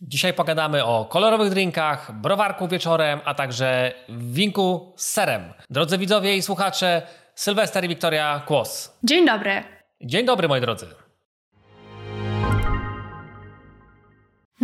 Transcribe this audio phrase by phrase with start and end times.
[0.00, 5.52] Dzisiaj pogadamy o kolorowych drinkach, browarku wieczorem, a także winku z serem.
[5.70, 7.02] Drodzy widzowie i słuchacze,
[7.34, 8.98] Sylwester i Wiktoria Kłos.
[9.02, 9.62] Dzień dobry.
[10.00, 11.03] Dzień dobry, moi drodzy.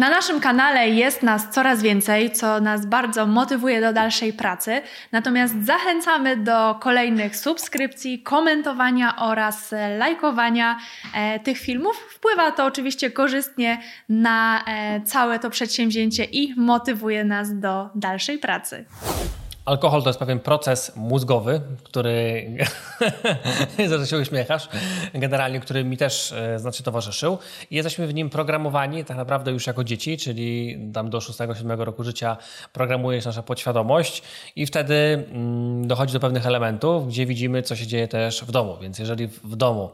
[0.00, 4.82] Na naszym kanale jest nas coraz więcej, co nas bardzo motywuje do dalszej pracy.
[5.12, 10.78] Natomiast zachęcamy do kolejnych subskrypcji, komentowania oraz lajkowania
[11.14, 11.96] e, tych filmów.
[11.96, 18.84] Wpływa to oczywiście korzystnie na e, całe to przedsięwzięcie i motywuje nas do dalszej pracy.
[19.70, 22.46] Alkohol to jest pewien proces mózgowy, który,
[23.88, 24.68] że się uśmiechasz,
[25.14, 27.38] generalnie, który mi też e, znacznie towarzyszył.
[27.70, 32.04] I jesteśmy w nim programowani tak naprawdę już jako dzieci, czyli tam do 6-7 roku
[32.04, 32.36] życia
[32.72, 34.22] programuje się nasza podświadomość
[34.56, 34.94] i wtedy
[35.32, 38.76] mm, dochodzi do pewnych elementów, gdzie widzimy, co się dzieje też w domu.
[38.80, 39.90] Więc jeżeli w domu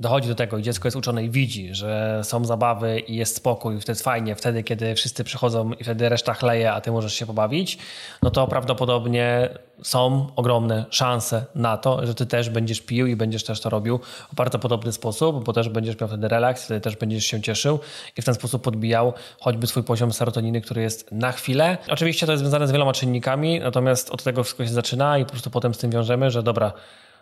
[0.00, 3.76] dochodzi do tego i dziecko jest uczone i widzi, że są zabawy i jest spokój,
[3.76, 7.26] wtedy jest fajnie, wtedy kiedy wszyscy przychodzą i wtedy reszta chleje, a ty możesz się
[7.26, 7.78] pobawić,
[8.22, 9.48] no to prawdopodobnie
[9.82, 14.00] są ogromne szanse na to, że ty też będziesz pił i będziesz też to robił
[14.32, 17.80] w bardzo podobny sposób, bo też będziesz miał wtedy relaks, wtedy też będziesz się cieszył
[18.16, 21.78] i w ten sposób podbijał choćby swój poziom serotoniny, który jest na chwilę.
[21.88, 25.30] Oczywiście to jest związane z wieloma czynnikami, natomiast od tego wszystko się zaczyna i po
[25.30, 26.72] prostu potem z tym wiążemy, że dobra,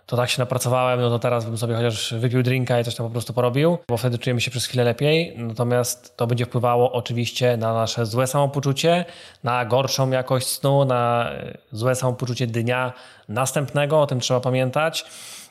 [0.09, 3.07] to tak się napracowałem, no to teraz bym sobie chociaż wypił drinka i coś tam
[3.07, 5.35] po prostu porobił, bo wtedy czujemy się przez chwilę lepiej.
[5.37, 9.05] Natomiast to będzie wpływało oczywiście na nasze złe samopoczucie,
[9.45, 12.93] na gorszą jakość snu, na e, złe samopoczucie dnia
[13.29, 15.05] następnego, o tym trzeba pamiętać.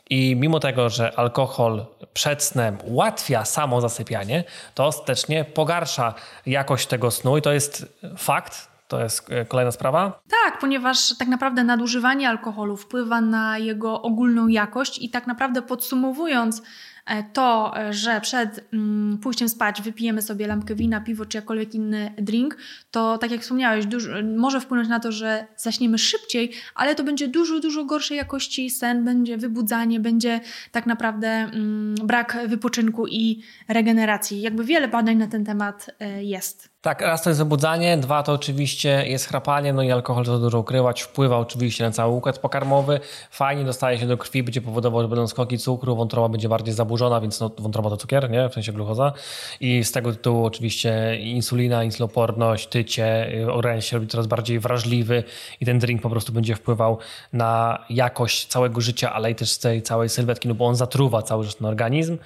[0.10, 6.14] I mimo tego, że alkohol przed snem ułatwia samo zasypianie, to ostatecznie pogarsza
[6.46, 10.22] jakość tego snu i to jest fakt, to jest e, kolejna sprawa?
[10.44, 16.62] Tak, ponieważ tak naprawdę nadużywanie alkoholu wpływa na jego ogólną jakość i tak naprawdę podsumowując
[17.06, 21.76] e, to, e, że przed mm, pójściem spać wypijemy sobie lampkę wina, piwo czy jakolwiek
[21.76, 22.58] inny drink,
[22.92, 27.28] to tak jak wspomniałeś, dużo, może wpłynąć na to, że zaśniemy szybciej, ale to będzie
[27.28, 30.40] dużo, dużo gorszej jakości sen, będzie wybudzanie, będzie
[30.72, 34.42] tak naprawdę mm, brak wypoczynku i regeneracji.
[34.42, 35.90] Jakby wiele badań na ten temat
[36.22, 36.77] jest.
[36.82, 40.60] Tak, raz to jest wybudzanie, dwa to oczywiście jest chrapanie, no i alkohol to dużo
[40.60, 43.00] ukrywać, wpływa oczywiście na cały układ pokarmowy,
[43.32, 47.22] fajnie dostaje się do krwi, będzie powodował, że będą skoki cukru, wątroba będzie bardziej zaburzona,
[47.22, 48.50] więc no, wątroba to cukier, nie?
[48.50, 49.14] w sensie glukoza
[49.60, 55.24] i z tego tytułu oczywiście insulina, insuloporność, tycie, organizm się robi coraz bardziej wrażliwy
[55.62, 56.98] i ten drink po prostu będzie wpływał
[57.34, 61.22] na jakość całego życia, ale i też z tej całej sylwetki, no bo on zatruwa
[61.22, 62.18] cały ten organizm.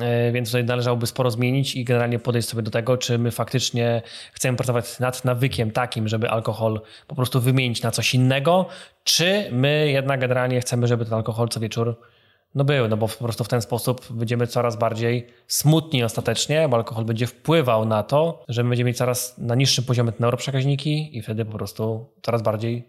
[0.00, 4.02] E, więc tutaj należałoby sporo zmienić i generalnie podejść sobie do tego, czy my faktycznie
[4.32, 8.66] chcemy pracować nad nawykiem takim, żeby alkohol po prostu wymienić na coś innego,
[9.04, 12.00] czy my jednak generalnie chcemy, żeby ten alkohol co wieczór
[12.54, 16.76] no był, no bo po prostu w ten sposób będziemy coraz bardziej smutni ostatecznie, bo
[16.76, 21.22] alkohol będzie wpływał na to, że my będziemy mieć coraz na niższym poziomie neuroprzekaźniki i
[21.22, 22.88] wtedy po prostu coraz bardziej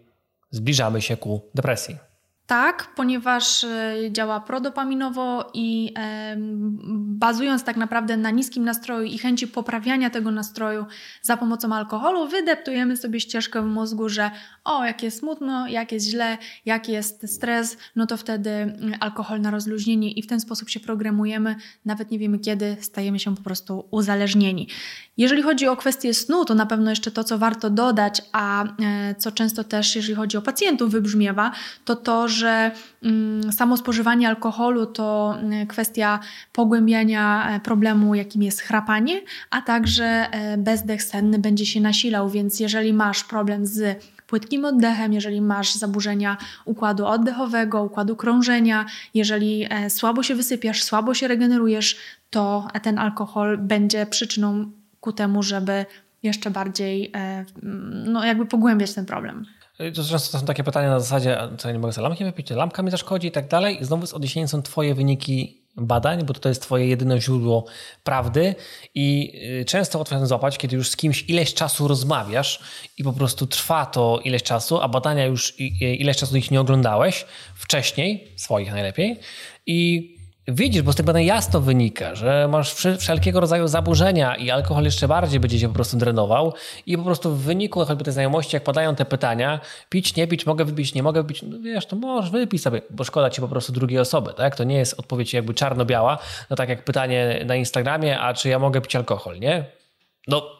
[0.50, 2.07] zbliżamy się ku depresji.
[2.48, 6.36] Tak, ponieważ e, działa prodopaminowo i e,
[7.18, 10.86] bazując tak naprawdę na niskim nastroju i chęci poprawiania tego nastroju
[11.22, 14.30] za pomocą alkoholu, wydeptujemy sobie ścieżkę w mózgu, że
[14.68, 19.40] o, jak jest smutno, jak jest źle, jak jest stres, no to wtedy mm, alkohol
[19.40, 23.42] na rozluźnienie i w ten sposób się programujemy, nawet nie wiemy kiedy stajemy się po
[23.42, 24.68] prostu uzależnieni.
[25.16, 29.14] Jeżeli chodzi o kwestię snu, to na pewno jeszcze to, co warto dodać, a e,
[29.14, 31.52] co często też, jeżeli chodzi o pacjentów, wybrzmiewa,
[31.84, 32.70] to to, że
[33.02, 36.20] mm, samo spożywanie alkoholu to mm, kwestia
[36.52, 39.20] pogłębiania e, problemu, jakim jest chrapanie,
[39.50, 45.12] a także e, bezdech senny będzie się nasilał, więc jeżeli masz problem z płytkim oddechem,
[45.12, 51.96] jeżeli masz zaburzenia układu oddechowego, układu krążenia, jeżeli słabo się wysypiasz, słabo się regenerujesz,
[52.30, 55.86] to ten alkohol będzie przyczyną ku temu, żeby
[56.22, 57.44] jeszcze bardziej e,
[58.06, 59.46] no, jakby pogłębiać ten problem.
[59.94, 62.82] To często są takie pytania na zasadzie, co ja nie mogę sobie lampki wypić, lampka
[62.82, 63.82] mi zaszkodzi i tak dalej.
[63.82, 67.64] I znowu z odniesieniem są twoje wyniki badań, bo to jest twoje jedyne źródło
[68.04, 68.54] prawdy
[68.94, 72.60] i y, często łatwo złapać, kiedy już z kimś ileś czasu rozmawiasz
[72.98, 77.26] i po prostu trwa to ileś czasu, a badania już ileś czasu ich nie oglądałeś
[77.54, 79.20] wcześniej, swoich najlepiej
[79.66, 80.17] i
[80.50, 85.08] Widzisz, bo z tego badań jasno wynika, że masz wszelkiego rodzaju zaburzenia i alkohol jeszcze
[85.08, 86.54] bardziej będzie cię po prostu drenował
[86.86, 90.46] i po prostu w wyniku choćby tej znajomości, jak padają te pytania, pić, nie pić,
[90.46, 93.48] mogę wypić, nie mogę wypić, no wiesz, to możesz wypić sobie, bo szkoda ci po
[93.48, 94.56] prostu drugiej osoby, tak?
[94.56, 96.18] To nie jest odpowiedź jakby czarno-biała,
[96.50, 99.64] no tak jak pytanie na Instagramie, a czy ja mogę pić alkohol, nie?
[100.28, 100.57] No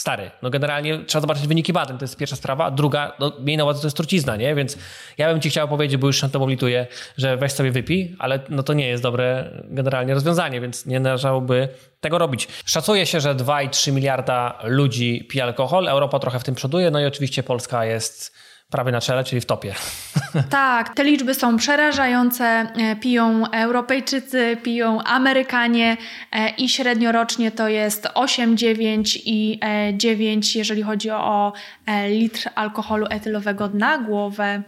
[0.00, 2.70] stary, no generalnie trzeba zobaczyć wyniki badań, to jest pierwsza sprawa.
[2.70, 4.54] Druga, no miej na uwadze, to jest trucizna, nie?
[4.54, 4.78] Więc
[5.18, 6.86] ja bym ci chciał powiedzieć, bo już to lituję,
[7.16, 11.68] że weź sobie wypij, ale no to nie jest dobre generalnie rozwiązanie, więc nie należałoby
[12.00, 12.48] tego robić.
[12.64, 17.04] Szacuje się, że 2,3 miliarda ludzi pije alkohol, Europa trochę w tym przoduje, no i
[17.04, 18.34] oczywiście Polska jest
[18.70, 19.74] prawie na czele, czyli w topie.
[20.50, 22.44] Tak, te liczby są przerażające.
[22.44, 25.96] E, piją Europejczycy, piją Amerykanie
[26.32, 29.60] e, i średnio rocznie to jest 8, 9 i
[29.94, 31.52] 9, e, jeżeli chodzi o
[32.08, 34.62] litr alkoholu etylowego na głowę.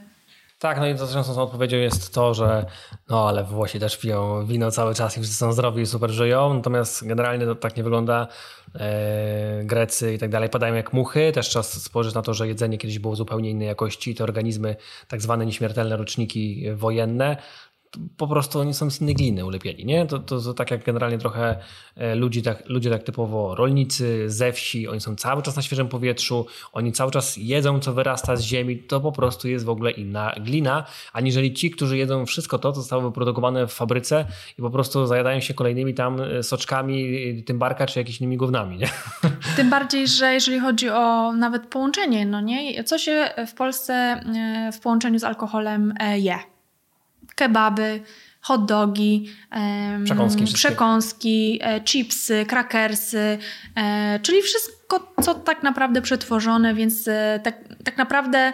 [0.59, 2.67] Tak, no i to często odpowiedzią jest to, że
[3.09, 6.55] no ale Włosi też piją wino cały czas i wszyscy są zdrowi i super żyją,
[6.55, 8.29] natomiast generalnie to tak nie wygląda.
[8.75, 11.33] E, Grecy i tak dalej padają jak muchy.
[11.33, 14.15] Też trzeba spojrzeć na to, że jedzenie kiedyś było zupełnie innej jakości.
[14.15, 14.77] Te organizmy,
[15.09, 17.37] tak zwane nieśmiertelne roczniki wojenne,
[18.17, 20.07] po prostu oni są z innej gliny ulepieni, nie?
[20.07, 21.57] To, to, to tak jak generalnie trochę
[21.97, 25.89] e, ludzi tak, ludzie tak typowo rolnicy ze wsi, oni są cały czas na świeżym
[25.89, 29.91] powietrzu, oni cały czas jedzą, co wyrasta z ziemi, to po prostu jest w ogóle
[29.91, 34.27] inna glina, aniżeli ci, którzy jedzą wszystko to, co zostało wyprodukowane w fabryce
[34.59, 38.79] i po prostu zajadają się kolejnymi tam e, soczkami tym barka, czy jakimiś innymi gównami,
[38.79, 38.89] nie?
[39.57, 42.85] Tym bardziej, że jeżeli chodzi o nawet połączenie, no nie?
[42.85, 46.52] Co się w Polsce e, w połączeniu z alkoholem je?
[47.43, 48.01] Kebaby,
[48.41, 49.29] hot dogi,
[50.05, 53.39] przekąski, przekąski e, chipsy, krakersy,
[53.77, 57.55] e, czyli wszystko, co tak naprawdę przetworzone, więc e, tak,
[57.85, 58.53] tak naprawdę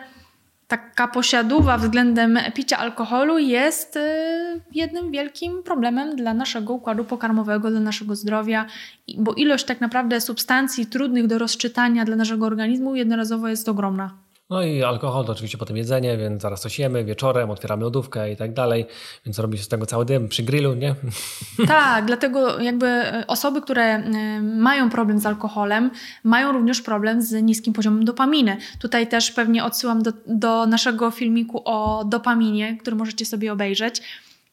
[0.69, 3.99] taka posiadówa względem picia alkoholu jest
[4.73, 8.67] jednym wielkim problemem dla naszego układu pokarmowego, dla naszego zdrowia,
[9.19, 14.28] bo ilość tak naprawdę substancji trudnych do rozczytania dla naszego organizmu jednorazowo jest ogromna.
[14.50, 18.37] No i alkohol to oczywiście potem jedzenie, więc zaraz coś jemy wieczorem, otwieramy lodówkę i
[18.37, 18.87] tak dalej,
[19.27, 20.95] więc robi się z tego cały dym przy grillu, nie?
[21.67, 24.03] Tak, dlatego jakby e, osoby, które e,
[24.43, 25.91] mają problem z alkoholem,
[26.25, 28.56] mają również problem z niskim poziomem dopaminy.
[28.81, 34.03] Tutaj też pewnie odsyłam do, do naszego filmiku o dopaminie, który możecie sobie obejrzeć.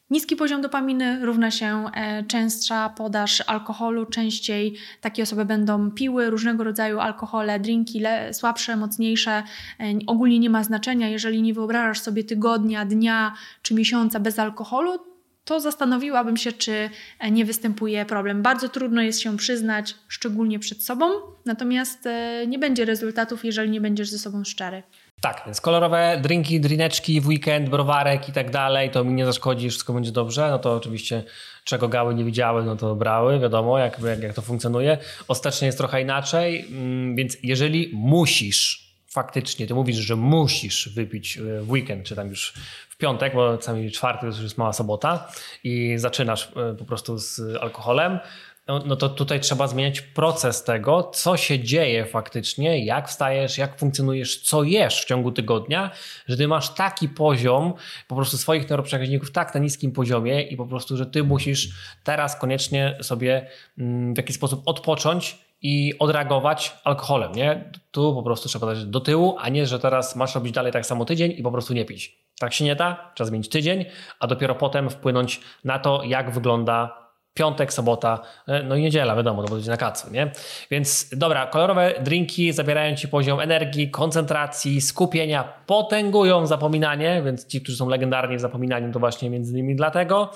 [0.09, 6.63] Niski poziom dopaminy równa się e, częstsza podaż alkoholu, częściej takie osoby będą piły różnego
[6.63, 9.43] rodzaju alkohole, drinki słabsze, mocniejsze.
[9.79, 15.14] E, ogólnie nie ma znaczenia, jeżeli nie wyobrażasz sobie tygodnia, dnia czy miesiąca bez alkoholu,
[15.45, 16.89] to zastanowiłabym się, czy
[17.19, 18.41] e, nie występuje problem.
[18.41, 21.05] Bardzo trudno jest się przyznać, szczególnie przed sobą,
[21.45, 22.07] natomiast
[22.47, 24.83] nie będzie rezultatów, jeżeli nie będziesz ze sobą szczery.
[25.21, 29.69] Tak, więc kolorowe drinki, drineczki w weekend, browarek i tak dalej, to mi nie zaszkodzi,
[29.69, 30.49] wszystko będzie dobrze.
[30.49, 31.23] No to oczywiście
[31.63, 34.97] czego gały nie widziały, no to brały, wiadomo jak, jak, jak to funkcjonuje.
[35.27, 38.84] Ostatecznie jest trochę inaczej, mm, więc jeżeli musisz,
[39.15, 42.53] faktycznie, ty mówisz, że musisz wypić e, w weekend, czy tam już
[42.89, 45.27] w piątek, bo cały czwarty to już jest mała sobota
[45.63, 48.19] i zaczynasz e, po prostu z alkoholem,
[48.67, 53.79] no, no to tutaj trzeba zmieniać proces tego, co się dzieje faktycznie, jak wstajesz, jak
[53.79, 55.91] funkcjonujesz, co jesz w ciągu tygodnia,
[56.27, 57.73] że ty masz taki poziom
[58.07, 61.69] po prostu swoich neuroprzekaźników tak na niskim poziomie i po prostu, że ty musisz
[62.03, 63.47] teraz koniecznie sobie
[63.77, 67.71] mm, w jakiś sposób odpocząć i odreagować alkoholem, nie?
[67.91, 70.85] Tu po prostu trzeba dać do tyłu, a nie, że teraz masz robić dalej tak
[70.85, 72.25] samo tydzień i po prostu nie pić.
[72.39, 73.85] Tak się nie da, trzeba zmienić tydzień,
[74.19, 77.05] a dopiero potem wpłynąć na to, jak wygląda
[77.35, 80.31] piątek, sobota, e, no i niedziela, wiadomo, to będzie na kacu, nie?
[80.71, 87.77] Więc dobra, kolorowe drinki zabierają Ci poziom energii, koncentracji, skupienia, potęgują zapominanie, więc ci, którzy
[87.77, 90.31] są legendarni w zapominaniu, to właśnie między innymi dlatego.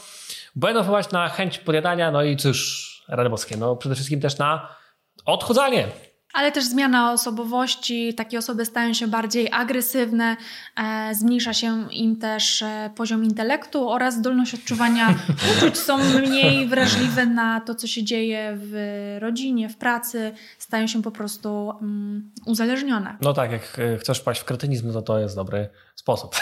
[0.55, 4.78] Będą wpływać na chęć podjadania, no i cóż, rady boskie, no przede wszystkim też na
[5.25, 5.87] odchudzanie.
[6.33, 10.37] Ale też zmiana osobowości, takie osoby stają się bardziej agresywne,
[10.77, 15.15] e, zmniejsza się im też e, poziom intelektu oraz zdolność odczuwania
[15.57, 21.01] uczuć, są mniej wrażliwe na to, co się dzieje w rodzinie, w pracy, stają się
[21.01, 23.17] po prostu um, uzależnione.
[23.21, 26.35] No tak, jak e, chcesz wpaść w kretynizm, to to jest dobry sposób.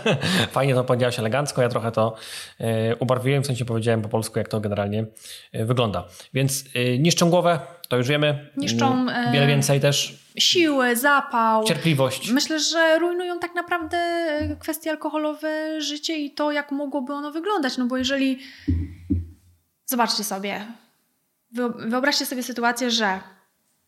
[0.56, 2.14] Fajnie to powiedziałeś elegancko, ja trochę to
[2.60, 5.06] e, ubarwiłem, w sensie powiedziałem po polsku, jak to generalnie
[5.52, 6.04] e, wygląda.
[6.34, 8.50] Więc e, niszczą głowę, to już wiemy.
[8.56, 10.18] Niszczą wiele więcej też.
[10.38, 11.64] Siły, zapał.
[11.64, 12.30] Cierpliwość.
[12.30, 13.98] Myślę, że rujnują tak naprawdę
[14.60, 17.78] kwestie alkoholowe życie i to, jak mogłoby ono wyglądać.
[17.78, 18.38] No bo jeżeli.
[19.86, 20.66] Zobaczcie sobie.
[21.78, 23.20] Wyobraźcie sobie sytuację, że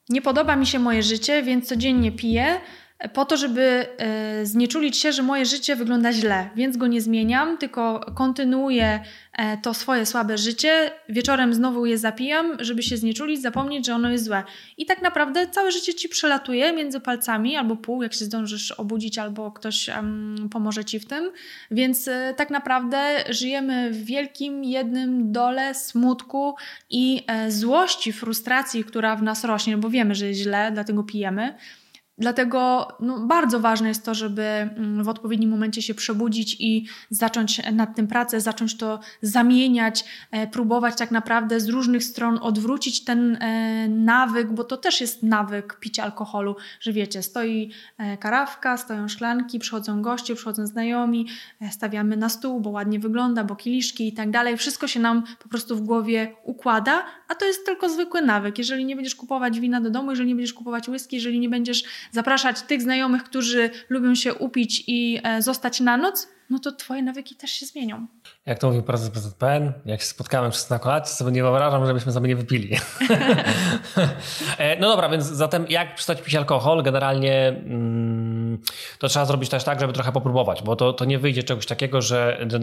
[0.09, 2.61] nie podoba mi się moje życie, więc codziennie piję
[3.13, 7.59] po to, żeby e, znieczulić się, że moje życie wygląda źle, więc go nie zmieniam,
[7.59, 9.01] tylko kontynuuję
[9.33, 10.91] e, to swoje słabe życie.
[11.09, 14.43] Wieczorem znowu je zapijam, żeby się znieczulić, zapomnieć, że ono jest złe.
[14.77, 19.19] I tak naprawdę całe życie ci przelatuje między palcami albo pół, jak się zdążysz obudzić,
[19.19, 21.31] albo ktoś um, pomoże ci w tym.
[21.71, 26.55] Więc e, tak naprawdę żyjemy w wielkim jednym dole smutku
[26.91, 31.55] i e, złości, frustracji, która w nas rośnie, bo wiemy, że jest źle, dlatego pijemy.
[32.19, 37.73] Dlatego no, bardzo ważne jest to, żeby mm, w odpowiednim momencie się przebudzić i zacząć
[37.73, 43.37] nad tym pracę, zacząć to zamieniać, e, próbować tak naprawdę z różnych stron odwrócić ten
[43.37, 49.09] e, nawyk, bo to też jest nawyk picia alkoholu, że wiecie, stoi e, karawka, stoją
[49.09, 51.27] szklanki, przychodzą goście, przychodzą znajomi,
[51.71, 54.57] stawiamy na stół, bo ładnie wygląda, bo kieliszki i tak dalej.
[54.57, 58.59] Wszystko się nam po prostu w głowie układa, a to jest tylko zwykły nawyk.
[58.59, 61.85] Jeżeli nie będziesz kupować wina do domu, jeżeli nie będziesz kupować whisky, jeżeli nie będziesz
[62.13, 67.03] zapraszać tych znajomych, którzy lubią się upić i e, zostać na noc, no to twoje
[67.03, 68.07] nawyki też się zmienią.
[68.47, 72.13] Jak to mówił prezes PZPN, jak się spotkamy wszyscy na kolacji, sobie nie wyobrażam, żebyśmy
[72.13, 72.77] sobie nie wypili.
[74.59, 76.83] E, no dobra, więc zatem jak przestać pić alkohol?
[76.83, 78.59] Generalnie mm,
[78.99, 82.03] to trzeba zrobić też tak, żeby trochę popróbować, bo to, to nie wyjdzie czegoś takiego,
[82.03, 82.59] że, że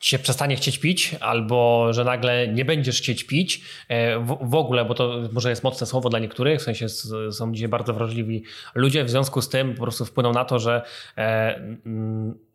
[0.00, 4.54] nagle się przestanie chcieć pić, albo że nagle nie będziesz chcieć pić e, w, w,
[4.54, 6.86] ogóle, bo to może jest mocne słowo dla niektórych, w sensie
[7.32, 8.42] są dzisiaj bardzo wrażliwi
[8.74, 10.82] ludzie, w związku z tym po prostu wpłyną na to, że
[11.18, 11.60] e,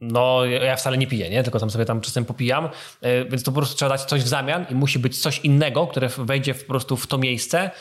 [0.01, 1.43] no ja wcale nie piję, nie?
[1.43, 2.69] tylko tam sobie tam czasem popijam,
[3.01, 5.87] e, więc to po prostu trzeba dać coś w zamian i musi być coś innego,
[5.87, 7.71] które wejdzie po prostu w to miejsce,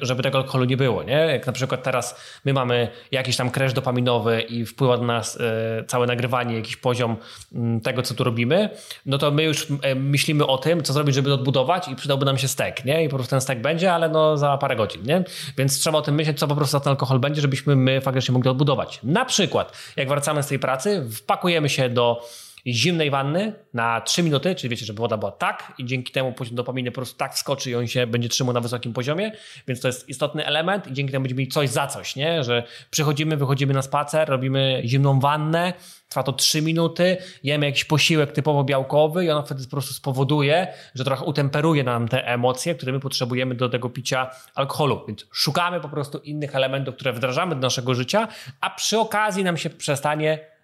[0.00, 1.02] żeby tego alkoholu nie było.
[1.02, 1.12] Nie?
[1.12, 5.84] Jak na przykład teraz my mamy jakiś tam kresz dopaminowy i wpływa na nas e,
[5.84, 7.16] całe nagrywanie, jakiś poziom
[7.54, 8.70] mm, tego, co tu robimy,
[9.06, 12.24] no to my już e, myślimy o tym, co zrobić, żeby to odbudować i przydałby
[12.24, 12.84] nam się stek.
[12.84, 13.04] Nie?
[13.04, 15.02] I po prostu ten stek będzie, ale no za parę godzin.
[15.02, 15.24] Nie?
[15.58, 18.32] Więc trzeba o tym myśleć, co po prostu za ten alkohol będzie, żebyśmy my faktycznie
[18.32, 19.00] mogli odbudować.
[19.02, 22.26] Na przykład, jak wracamy z tej pracy, wpakujemy się do
[22.72, 26.56] zimnej wanny na 3 minuty, czyli wiecie, żeby woda była tak i dzięki temu poziom
[26.56, 29.32] dopaminy po prostu tak wskoczy i on się będzie trzymał na wysokim poziomie,
[29.68, 32.44] więc to jest istotny element i dzięki temu będziemy mieli coś za coś, nie?
[32.44, 35.72] że przychodzimy, wychodzimy na spacer, robimy zimną wannę,
[36.08, 40.66] trwa to 3 minuty, jemy jakiś posiłek typowo białkowy i ono wtedy po prostu spowoduje,
[40.94, 45.04] że trochę utemperuje nam te emocje, które my potrzebujemy do tego picia alkoholu.
[45.08, 48.28] Więc szukamy po prostu innych elementów, które wdrażamy do naszego życia,
[48.60, 50.55] a przy okazji nam się przestanie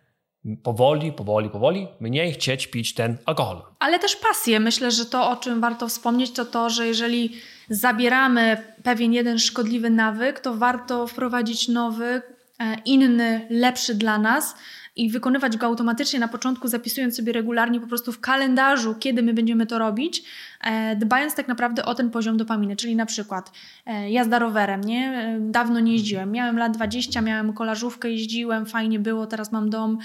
[0.62, 3.62] powoli, powoli, powoli mniej chcieć pić ten alkohol.
[3.78, 4.60] Ale też pasję.
[4.60, 7.36] Myślę, że to, o czym warto wspomnieć, to to, że jeżeli
[7.68, 12.22] zabieramy pewien jeden szkodliwy nawyk, to warto wprowadzić nowy,
[12.58, 14.54] e, inny, lepszy dla nas
[14.96, 19.34] i wykonywać go automatycznie na początku, zapisując sobie regularnie po prostu w kalendarzu, kiedy my
[19.34, 20.24] będziemy to robić,
[20.64, 23.52] e, dbając tak naprawdę o ten poziom dopaminy, czyli na przykład
[23.86, 25.36] e, jazda rowerem, nie?
[25.40, 29.98] Dawno nie jeździłem, miałem lat 20, miałem kolażówkę, jeździłem, fajnie było, teraz mam dom,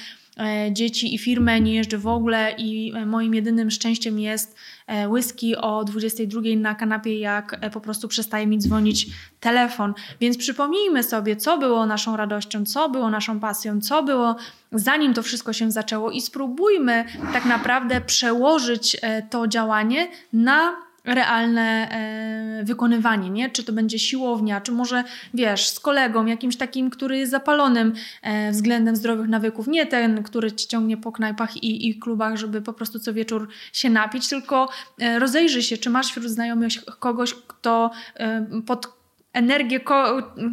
[0.72, 4.56] dzieci i firmę, nie jeżdżę w ogóle i e, moim jedynym szczęściem jest
[4.88, 9.08] e, whisky o 22 na kanapie, jak po prostu przestaje mi dzwonić
[9.40, 9.94] telefon.
[10.20, 14.36] Więc przypomnijmy sobie, co było naszą radością, co było naszą pasją, co było
[14.72, 18.98] zanim to wszystko się zaczęło i spróbujmy tak naprawdę przełożyć
[19.30, 23.50] to działanie na realne e, wykonywanie, nie?
[23.50, 28.52] Czy to będzie siłownia, czy może, wiesz, z kolegą, jakimś takim, który jest zapalonym e,
[28.52, 32.74] względem zdrowych nawyków, nie ten, który ci ciągnie po knajpach i, i klubach, żeby po
[32.74, 37.92] prostu co wieczór się napić, tylko e, rozejrzyj się, czy masz wśród znajomych kogoś, kto
[38.16, 38.98] e, pod
[39.34, 39.80] energię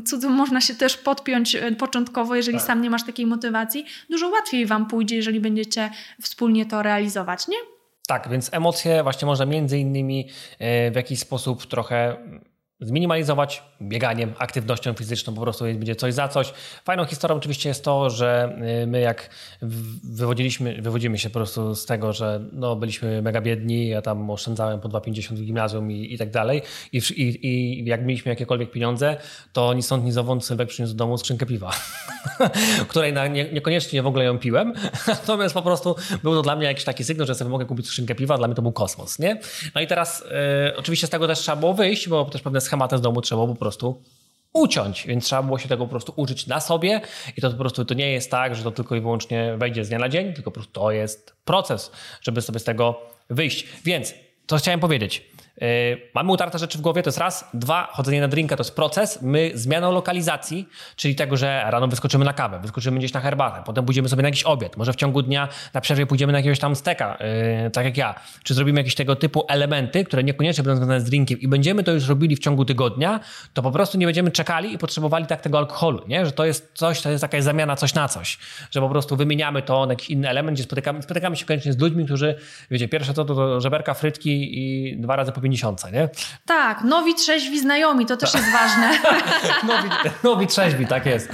[0.05, 2.67] cudzą można się też podpiąć e, początkowo, jeżeli tak.
[2.67, 3.87] sam nie masz takiej motywacji.
[4.11, 5.91] Dużo łatwiej Wam pójdzie, jeżeli będziecie
[6.23, 7.74] wspólnie to realizować, nie?
[8.07, 12.17] Tak, więc emocje właśnie można między innymi e, w jakiś sposób trochę
[12.85, 16.53] zminimalizować bieganiem, aktywnością fizyczną, po prostu będzie coś za coś.
[16.85, 19.31] Fajną historią oczywiście jest to, że y, my jak
[20.03, 24.81] wywodziliśmy, wywodzimy się po prostu z tego, że no, byliśmy mega biedni, ja tam oszczędzałem
[24.81, 26.63] po 2,50 w gimnazjum i, i tak dalej
[26.93, 29.17] I, i, i jak mieliśmy jakiekolwiek pieniądze,
[29.53, 31.73] to ni stąd, ni zowąd Sylwek przyniósł do domu skrzynkę piwa,
[32.89, 34.73] której na, nie, niekoniecznie w ogóle ją piłem,
[35.07, 38.15] natomiast po prostu był to dla mnie jakiś taki sygnał, że sobie mogę kupić skrzynkę
[38.15, 39.41] piwa, dla mnie to był kosmos, nie?
[39.75, 42.74] No i teraz y, oczywiście z tego też trzeba było wyjść, bo też pewne schematy
[42.97, 44.03] z domu trzeba po prostu
[44.53, 47.01] uciąć, więc trzeba było się tego po prostu uczyć na sobie
[47.37, 49.89] i to po prostu to nie jest tak, że to tylko i wyłącznie wejdzie z
[49.89, 51.91] dnia na dzień, tylko po prostu to jest proces,
[52.23, 53.01] żeby sobie z tego
[53.31, 53.67] wyjść.
[53.85, 54.15] Więc,
[54.47, 55.23] co chciałem powiedzieć,
[56.15, 57.49] mamy utarte rzeczy w głowie, to jest raz.
[57.55, 59.23] Dwa, chodzenie na drinka to jest proces.
[59.23, 63.85] My zmianą lokalizacji, czyli tego, że rano wyskoczymy na kawę, wyskoczymy gdzieś na herbatę, potem
[63.85, 66.77] pójdziemy sobie na jakiś obiad, może w ciągu dnia na przerwie pójdziemy na jakiegoś tam
[66.77, 67.19] steka,
[67.65, 68.15] yy, tak jak ja.
[68.43, 71.93] Czy zrobimy jakieś tego typu elementy, które niekoniecznie będą związane z drinkiem i będziemy to
[71.93, 73.21] już robili w ciągu tygodnia,
[73.55, 76.27] to po prostu nie będziemy czekali i potrzebowali tak tego alkoholu, nie?
[76.27, 78.39] Że to jest coś, to jest jakaś zamiana coś na coś,
[78.71, 81.79] że po prostu wymieniamy to na jakiś inny element, gdzie spotykamy, spotykamy się koniecznie z
[81.79, 82.39] ludźmi, którzy,
[82.71, 86.09] wiecie, pierwsze to, to, to żeberka, frytki i dwa razy po 50, nie?
[86.47, 88.91] Tak, nowi trzeźwi znajomi, to też jest ważne.
[89.73, 89.89] nowi,
[90.23, 91.31] nowi trzeźwi, tak jest.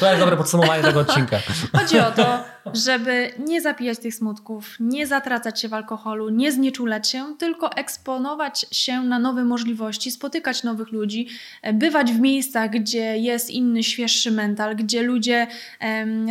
[0.00, 1.36] To jest dobre podsumowanie tego odcinka.
[1.78, 2.38] Chodzi o to,
[2.74, 8.66] żeby nie zapijać tych smutków, nie zatracać się w alkoholu, nie znieczulać się, tylko eksponować
[8.70, 11.28] się na nowe możliwości, spotykać nowych ludzi,
[11.72, 15.46] bywać w miejscach, gdzie jest inny, świeższy mental, gdzie ludzie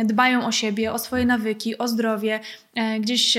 [0.04, 2.40] dbają o siebie, o swoje nawyki, o zdrowie,
[2.74, 3.38] e, gdzieś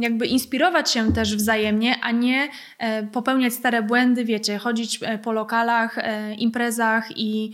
[0.00, 2.48] jakby inspirować się też wzajemnie, a nie
[2.78, 5.98] e, popełniać stare błędy, wiecie, chodzić e, po lokalach,
[6.38, 7.52] imprezach i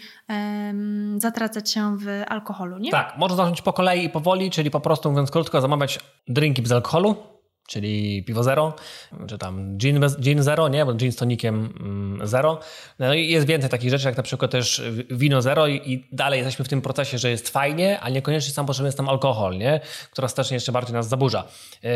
[1.17, 2.91] zatracać się w alkoholu, nie?
[2.91, 6.73] Tak, można zacząć po kolei i powoli, czyli po prostu mówiąc krótko, zamawiać drinki bez
[6.73, 7.17] alkoholu,
[7.67, 8.75] czyli piwo zero,
[9.27, 12.61] czy tam gin, bez, gin zero, nie, bo gin z tonikiem mm, zero.
[12.99, 16.39] No i jest więcej takich rzeczy, jak na przykład też wino zero i, i, dalej
[16.39, 19.81] jesteśmy w tym procesie, że jest fajnie, ale niekoniecznie sam potrzebny jest tam alkohol, nie,
[20.11, 21.45] która strasznie jeszcze bardziej nas zaburza.
[21.83, 21.91] Yy,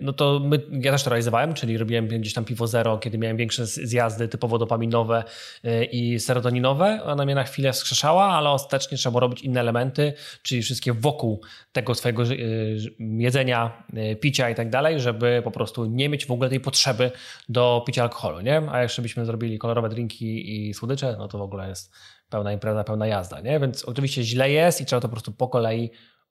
[0.00, 3.36] no to my, ja też to realizowałem, czyli robiłem gdzieś tam piwo zero, kiedy miałem
[3.36, 5.24] większe zjazdy typowo dopaminowe
[5.62, 7.00] yy, i serotoninowe.
[7.04, 10.12] Ona mnie na chwilę wskrzeszała, ale ostatecznie trzeba było robić inne elementy,
[10.42, 11.40] czyli wszystkie wokół
[11.72, 13.82] tego swojego yy, jedzenia,
[14.20, 17.10] picia i tak dalej, żeby żeby po prostu nie mieć w ogóle tej potrzeby
[17.48, 18.62] do picia alkoholu, nie?
[18.70, 21.94] A jeszcze byśmy zrobili kolorowe drinki i słodycze, no to w ogóle jest
[22.28, 23.60] pełna impreza, pełna jazda, nie?
[23.60, 25.90] Więc oczywiście źle jest i trzeba to po prostu po kolei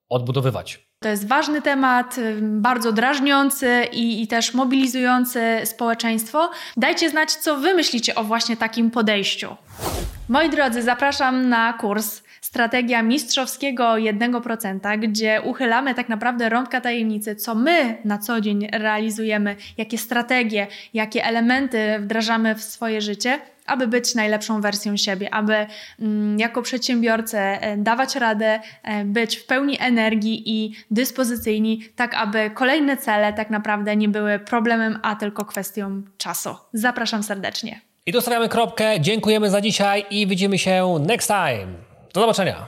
[0.10, 0.88] odbudowywać.
[1.00, 6.52] To jest ważny temat, bardzo drażniący i, i, też mobilizujący społeczeństwo.
[6.78, 9.56] Dajcie znać, co wy myślicie o właśnie takim podejściu.
[10.30, 17.56] Moi drodzy, zapraszam na kurs strategia mistrzowskiego 1%, gdzie uchylamy tak naprawdę rąbka tajemnicy, co
[17.56, 24.16] my na co dzień realizujemy, jakie strategie, jakie elementy wdrażamy w swoje życie aby być
[24.16, 25.66] najlepszą wersją siebie, aby
[26.00, 32.52] mm, jako przedsiębiorcę e, dawać radę, e, być w pełni energii i dyspozycyjni, tak aby
[32.54, 36.56] kolejne cele tak naprawdę nie były problemem, a tylko kwestią czasu.
[36.74, 37.93] Zapraszam serdecznie.
[38.06, 39.00] I dostawiamy kropkę.
[39.00, 41.68] Dziękujemy za dzisiaj i widzimy się next time.
[42.14, 42.62] Do zobaczenia.